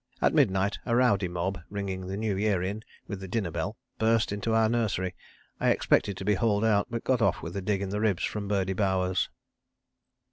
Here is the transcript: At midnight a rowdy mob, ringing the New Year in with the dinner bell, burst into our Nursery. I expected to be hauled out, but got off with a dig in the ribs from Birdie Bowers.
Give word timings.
At 0.19 0.33
midnight 0.33 0.79
a 0.83 0.95
rowdy 0.95 1.27
mob, 1.27 1.59
ringing 1.69 2.07
the 2.07 2.17
New 2.17 2.35
Year 2.35 2.63
in 2.63 2.81
with 3.07 3.19
the 3.19 3.27
dinner 3.27 3.51
bell, 3.51 3.77
burst 3.99 4.31
into 4.31 4.55
our 4.55 4.67
Nursery. 4.67 5.13
I 5.59 5.69
expected 5.69 6.17
to 6.17 6.25
be 6.25 6.33
hauled 6.33 6.65
out, 6.65 6.87
but 6.89 7.03
got 7.03 7.21
off 7.21 7.43
with 7.43 7.55
a 7.55 7.61
dig 7.61 7.83
in 7.83 7.89
the 7.89 8.01
ribs 8.01 8.23
from 8.23 8.47
Birdie 8.47 8.73
Bowers. 8.73 9.29